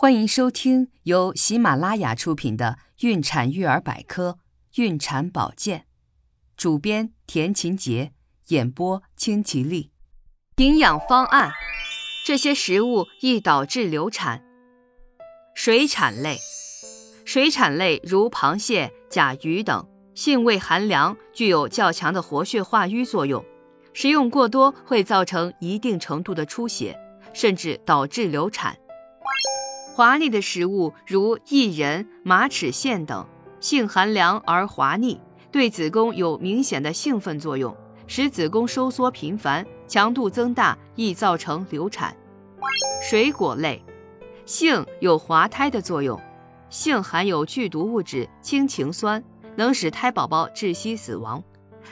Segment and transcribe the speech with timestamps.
[0.00, 4.38] 欢迎收听由喜马拉雅出品的《孕产育儿百科·
[4.82, 5.80] 孕产保健》，
[6.56, 8.12] 主编田勤杰，
[8.46, 9.90] 演播清吉丽。
[10.56, 11.52] 营养方案：
[12.24, 14.42] 这些食物易导致流产。
[15.54, 16.38] 水产类，
[17.26, 23.44] 水产类如螃蟹、甲鱼等，性味寒凉，具有较强的活血化瘀作用，
[23.92, 26.98] 食用过多会造成一定程度的出血，
[27.34, 28.74] 甚至导致流产。
[30.00, 33.26] 滑腻的食物如薏仁、马齿苋等，
[33.60, 35.20] 性寒凉而滑腻，
[35.52, 37.76] 对子宫有明显的兴奋作用，
[38.06, 42.16] 使子宫收缩频繁、强度增大，易造成流产。
[43.02, 43.84] 水果类，
[44.46, 46.18] 杏有滑胎的作用，
[46.70, 49.22] 杏含有剧毒物质氢氰酸，
[49.54, 51.44] 能使胎宝宝窒息死亡。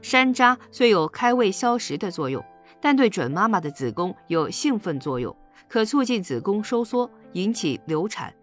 [0.00, 2.44] 山楂虽有开胃消食的作用，
[2.80, 5.36] 但对准妈妈的子宫有兴奋作用，
[5.68, 7.08] 可促进子宫收缩。
[7.32, 8.34] 引起流产，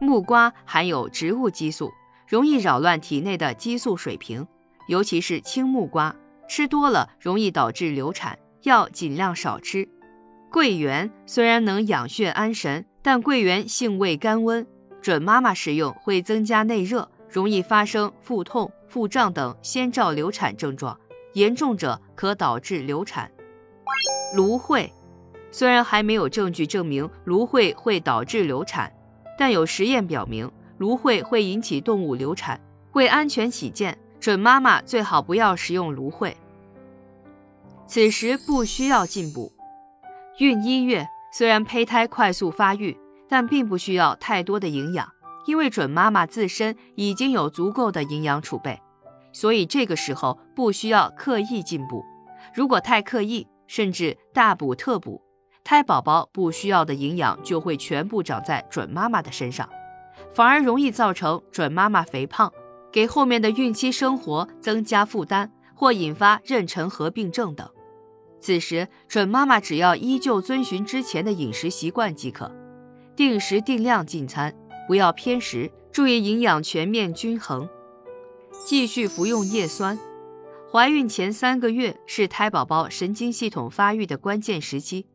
[0.00, 1.90] 木瓜含有植物激素，
[2.28, 4.46] 容易扰乱体内的激素水平，
[4.88, 6.14] 尤其是青木瓜，
[6.48, 9.88] 吃多了容易导致流产，要尽量少吃。
[10.50, 14.66] 桂圆虽然能养血安神，但桂圆性味甘温，
[15.02, 20.98] 准妈妈食用会增加内热，容易发生腹痛、腹胀等先兆流产症状，
[21.34, 23.30] 严重者可导致流产。
[24.34, 24.92] 芦荟。
[25.56, 28.92] 虽然还没有证据证明芦荟会导致流产，
[29.38, 32.60] 但有实验表明芦荟会引起动物流产。
[32.92, 36.36] 为安全起见，准妈妈最好不要食用芦荟。
[37.86, 39.50] 此时不需要进补。
[40.40, 42.94] 孕一月虽然胚胎快速发育，
[43.26, 45.08] 但并不需要太多的营养，
[45.46, 48.78] 因为准妈妈自身已经有足够的营养储备，
[49.32, 52.04] 所以这个时候不需要刻意进补。
[52.54, 55.22] 如果太刻意，甚至大补特补。
[55.66, 59.68] 胎宝宝不需要的营养就会全部长在准妈妈的身上，
[60.32, 62.52] 反而容易造成准妈妈肥胖，
[62.92, 67.68] 给后面的孕期生活增加负担，或引发妊娠合并症等。
[68.38, 72.48] 此时，准妈妈只要依旧遵循之前的饮食习惯即可，
[73.16, 74.54] 定时定量进餐，
[74.86, 77.68] 不要偏食，注意营养全面均衡。
[78.64, 79.98] 继续服用叶酸。
[80.70, 85.06] 怀孕前三个月是胎宝宝神经系统发育的关键时期。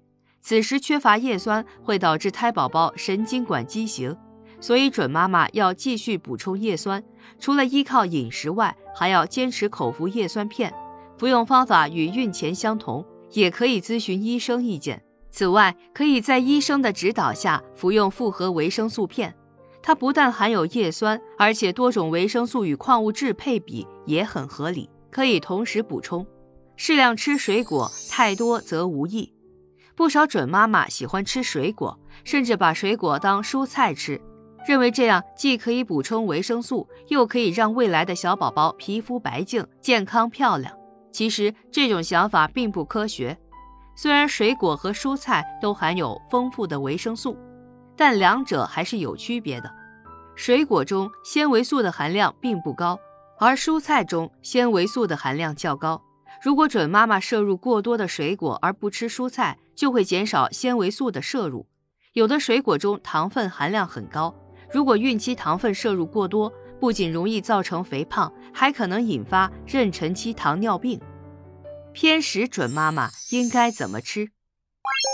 [0.41, 4.18] 此时缺乏叶酸会导致胎宝宝神经管畸形，
[4.59, 7.03] 所以准妈妈要继续补充叶酸。
[7.40, 10.74] 除了依靠饮食外，还要坚持口服叶酸片，
[11.18, 15.02] 服用方法与孕前相同，也可以咨询医生意见。
[15.29, 19.34] 此外，可以在医生的指导下服用复合维生素片，
[19.81, 26.25] 它不但含有叶酸，而且多种维生素与矿物质配比也很合理，可以同时补充。
[26.75, 29.31] 适量吃水果，太多则无益。
[29.96, 34.19] 不少准妈妈喜欢吃水果，甚至把水果当蔬菜吃，
[34.68, 40.74] 认为这样既可以补充维生素，又可以让未来的小宝宝皮肤白净、健康漂亮。
[41.12, 43.38] 其实这种想法并不科学。
[43.96, 47.38] 虽然水果和蔬菜都含有丰富的维生素，
[47.96, 49.69] 但两者还是有区别的。
[50.34, 52.97] 水果中纤维素的含量并不高，
[53.38, 56.02] 而蔬菜中纤维素的含量较高。
[56.41, 61.66] 如果准妈妈摄入过多的水果而不吃蔬菜，就会减少纤维素的摄入。
[62.14, 64.36] 有的水果中糖分含量很高，
[64.72, 71.02] 如果孕期糖分摄入过多，不仅容易造成肥胖，还可能引发妊娠期糖尿病。
[71.94, 74.30] 偏食准妈妈应该怎么吃？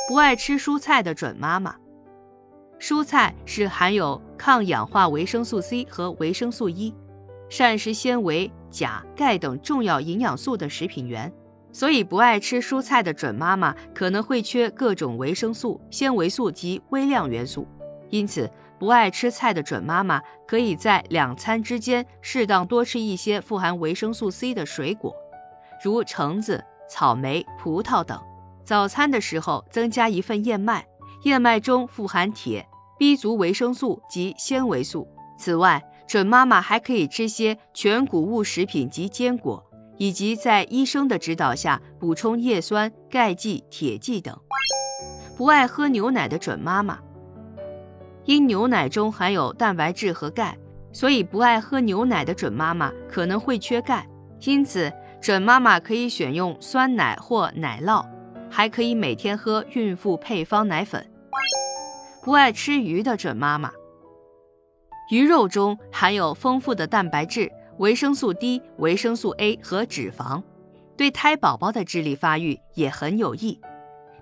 [0.10, 1.78] 不爱吃蔬菜的准妈妈，
[2.78, 6.94] 蔬菜是含有抗氧化维生素 C 和维生素 E。
[7.50, 11.32] 膳食纤维、钾、钙等重要营养素的食品源，
[11.78, 17.68] 所以不爱吃蔬菜的准妈妈可能会缺各种维生素、纤维素及微量元素。
[18.10, 18.50] 因此，
[18.80, 25.14] 不爱吃菜的准妈妈可以在两餐之间适当多吃一些富含维生素 C 的水果，
[25.84, 28.20] 如橙子、草莓、葡萄等。
[28.64, 30.84] 早餐的时候增加一份燕麦，
[31.26, 32.68] 燕麦中富含铁、
[32.98, 35.08] B 族维生素及纤维素。
[35.38, 39.64] 此外，准妈妈还可以吃些全谷物食品及坚果，
[39.98, 44.38] 以及在医生的指导下补充叶酸、钙剂、铁剂等。
[45.36, 46.98] 不爱喝牛奶的准妈妈，
[48.26, 50.58] 因牛奶中含有蛋白质和钙，
[50.92, 54.08] 所以不爱喝牛奶的准妈妈可能会缺钙。
[54.42, 54.92] 因此，
[55.22, 58.06] 准妈妈可以选用酸奶或奶酪，
[58.50, 61.04] 还可以每天喝孕妇配方奶粉。
[62.24, 63.72] 不爱吃鱼的准妈妈。
[65.10, 70.42] 鱼肉中含有丰富的蛋白质、维生素 D、维生素 A 和脂肪，
[70.96, 73.60] 对胎宝宝的智力发育也很有益。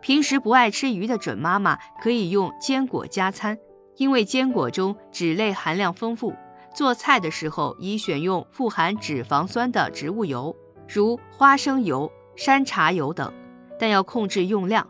[0.02, 3.58] 平时不爱吃鱼的准妈妈可以用坚果加餐，
[3.96, 6.34] 因为坚果中脂类含量丰富，
[6.76, 10.54] 做菜的时候宜选用富含脂肪酸的植物油，
[10.86, 13.32] 如花生油、山茶油等，
[13.80, 14.86] 但要控制用量。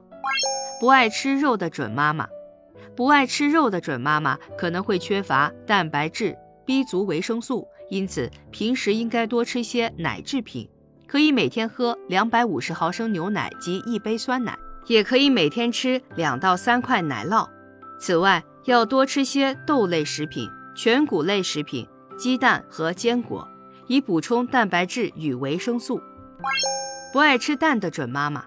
[0.79, 2.27] 不爱吃肉的准妈妈，
[2.95, 6.35] 不爱吃肉的准妈妈可能会缺乏蛋白质、
[6.65, 10.69] B 族维生素，因此平时应该多吃些奶制品，
[11.07, 17.47] 可以每天喝两百五十毫升牛奶及一杯酸奶，也可以每天吃两到三块奶酪。
[17.99, 21.87] 此外，要多吃些豆类食品、全谷类食品、
[22.17, 23.47] 鸡蛋和坚果，
[23.87, 26.01] 以补充蛋白质与维生素。
[27.13, 28.43] 不爱吃蛋的准妈妈。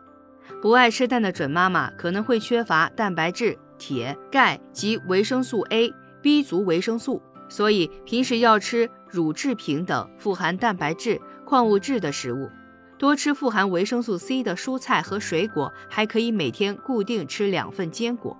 [0.60, 12.50] 不爱吃蛋的准妈妈可能会缺乏蛋白质、铁、钙及维生素 A、B 族维生素，所以平时要吃乳制品等富含蛋白质、矿物质的食物，
[12.98, 18.36] 多吃富含维生素 C 的蔬菜和水果，还可以每天固定吃两份坚果。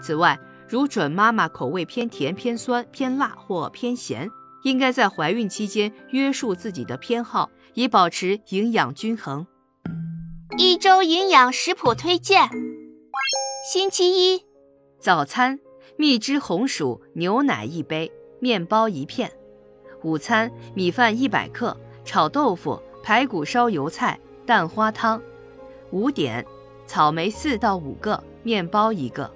[0.00, 4.30] 此外，如准妈妈口味偏甜、偏酸、偏辣或偏咸，
[4.62, 9.46] 应该在怀孕期间约束自己的偏好，以保持营养均衡。
[10.56, 12.48] 一周营养食谱推荐：
[13.72, 14.44] 星期一，
[15.00, 15.58] 早餐
[15.96, 18.12] 蜜汁红薯牛奶一杯，
[18.44, 19.26] 面包一片；
[20.02, 21.74] 午餐米饭一百克，
[22.04, 25.18] 炒豆腐、排骨烧油菜、蛋花汤；
[25.92, 26.44] 五点
[26.86, 29.26] 草莓四到五个，面包一个；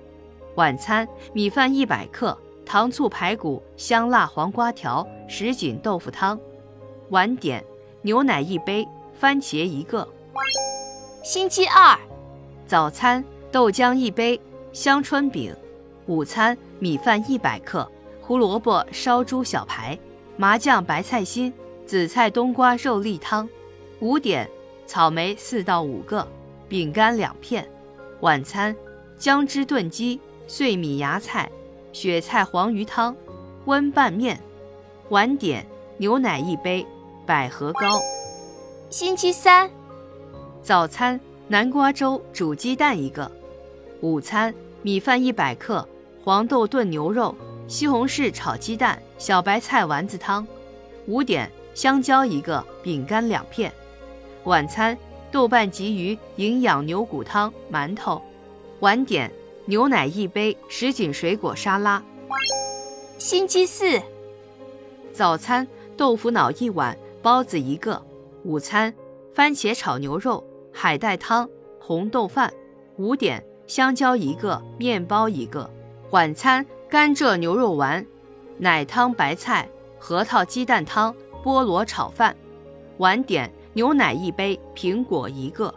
[0.57, 6.39] 晚餐米饭一百克，糖醋排骨、香辣黄瓜条、什锦豆腐汤；
[7.09, 7.65] 晚点
[8.03, 8.87] 牛奶一杯，
[9.19, 10.07] 番茄一个。
[11.25, 11.99] 星期二，
[12.67, 14.39] 早餐豆浆一杯，
[14.75, 15.55] 香椿饼；
[16.05, 17.91] 午餐米饭一百克，
[18.29, 19.99] 胡萝卜烧猪小排，
[20.37, 21.51] 麻酱白菜心，
[21.87, 23.49] 紫菜冬瓜肉粒汤；
[24.01, 24.47] 五点
[24.85, 26.29] 草莓四到五个，
[26.69, 27.67] 饼干两片。
[28.21, 28.77] 晚餐
[29.17, 31.51] 姜汁炖鸡，碎米芽菜，
[31.91, 33.17] 雪菜黄鱼汤，
[33.65, 34.39] 温拌面。
[35.09, 35.67] 晚点
[35.97, 36.87] 牛奶一杯，
[37.25, 37.99] 百合糕。
[38.91, 39.71] 星期三。
[40.63, 43.33] 早餐南瓜粥煮鸡蛋一个，
[44.03, 45.89] 午餐米饭一百克，
[46.23, 47.35] 黄豆炖牛肉，
[47.69, 50.45] 西红柿炒鸡蛋，小白菜丸子汤。
[51.07, 53.71] 五点香蕉一个，饼干两片。
[54.45, 54.97] 晚餐
[55.31, 58.23] 豆瓣鲫鱼营养牛骨汤，馒头。
[58.81, 59.31] 晚点
[59.67, 62.03] 牛奶一杯，什锦水果沙拉。
[63.19, 64.01] 星期四，
[65.13, 68.03] 早餐豆腐脑一碗，包子一个。
[68.45, 68.93] 午餐
[69.35, 70.43] 番茄炒牛肉。
[70.73, 71.47] 海带汤、
[71.81, 72.51] 红豆饭，
[72.97, 75.69] 五点香蕉一个，面包一个。
[76.11, 78.05] 晚餐甘蔗牛肉丸、
[78.57, 79.69] 奶汤白菜、
[79.99, 81.15] 核桃鸡蛋汤、
[81.45, 82.35] 菠萝炒饭。
[82.97, 85.73] 晚点牛奶一杯，苹果一个。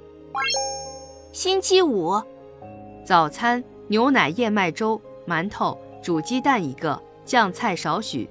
[1.34, 2.24] 星期五，
[3.04, 8.30] 早餐牛奶燕麦粥、馒头、煮鸡蛋一个，酱菜少许。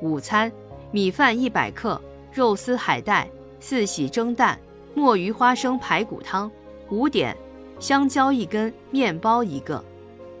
[0.00, 0.52] 午餐
[0.92, 2.00] 米饭一百克，
[2.32, 3.28] 肉丝海带，
[3.58, 4.56] 四喜蒸蛋。
[4.94, 6.48] 墨鱼花生排骨汤，
[6.90, 7.36] 五点，
[7.80, 9.84] 香蕉一根，面包一个。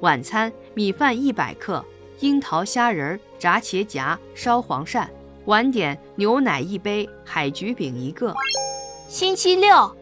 [0.04, 1.82] 晚餐米饭一百克，
[2.20, 5.08] 樱桃虾仁炸茄夹，烧黄鳝。
[5.46, 8.34] 晚点牛奶一杯，海菊饼一个。
[9.08, 9.96] 星期六，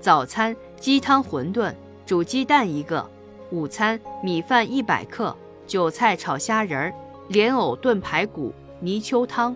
[0.00, 1.70] 早餐鸡汤馄饨，
[2.06, 3.06] 煮鸡蛋一个。
[3.50, 6.90] 午餐米饭一百克，韭菜炒虾仁
[7.28, 9.54] 莲藕炖排骨，泥鳅汤。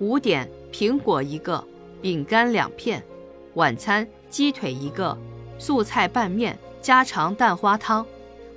[0.00, 1.64] 五点苹果一个，
[2.02, 3.00] 饼干两片。
[3.54, 5.16] 晚餐鸡腿一个，
[5.56, 8.04] 素菜拌面，家常蛋花汤。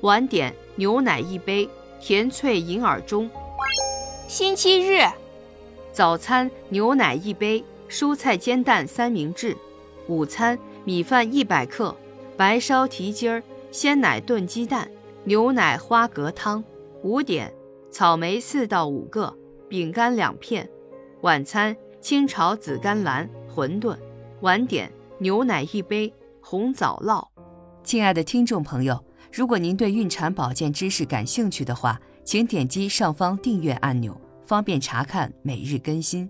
[0.02, 3.30] 晚点牛奶一杯，甜脆银耳盅。
[4.28, 5.06] 星期日，
[5.92, 9.56] 早餐牛奶一杯，蔬菜煎蛋三明治。
[10.08, 11.96] 午餐米饭一百克，
[12.36, 14.90] 白烧蹄筋儿，鲜奶炖鸡蛋，
[15.24, 16.64] 牛奶花蛤汤。
[17.04, 17.54] 五点
[17.92, 19.32] 草莓四到五个，
[19.70, 20.68] 饼干两片。
[21.22, 23.96] 晚餐清炒紫甘蓝，馄饨。
[24.42, 26.12] 晚点牛奶一杯，
[26.42, 27.24] 红枣酪。
[27.84, 29.04] 亲爱的听众朋友，
[29.34, 36.30] 如果您对孕产保健知识感兴趣的话，请点击上方订阅按钮，方便查看每日更新。